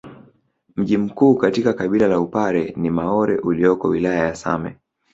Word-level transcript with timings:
Mji 0.75 0.97
mkuu 0.97 1.35
katika 1.35 1.73
kabila 1.73 2.07
la 2.07 2.19
upare 2.19 2.73
ni 2.77 2.89
maore 2.89 3.37
ulioko 3.39 3.87
wilaya 3.87 4.25
ya 4.25 4.35
same 4.35 4.77